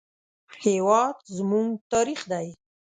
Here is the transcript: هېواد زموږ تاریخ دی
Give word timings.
هېواد 0.63 1.15
زموږ 1.37 1.67
تاریخ 1.93 2.21
دی 2.31 2.47